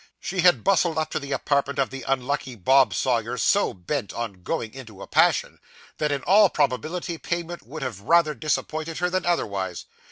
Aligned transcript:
She 0.19 0.39
had 0.39 0.63
bustled 0.63 0.97
up 0.97 1.11
to 1.11 1.19
the 1.19 1.31
apartment 1.31 1.77
of 1.77 1.91
the 1.91 2.01
unlucky 2.07 2.55
Bob 2.55 2.95
Sawyer, 2.95 3.37
so 3.37 3.71
bent 3.71 4.11
upon 4.13 4.41
going 4.41 4.73
into 4.73 5.03
a 5.03 5.05
passion, 5.05 5.59
that, 5.99 6.11
in 6.11 6.23
all 6.23 6.49
probability, 6.49 7.19
payment 7.19 7.61
would 7.67 7.83
have 7.83 7.99
rather 8.01 8.33
disappointed 8.33 8.97
her 8.97 9.11
than 9.11 9.27
otherwise. 9.27 9.85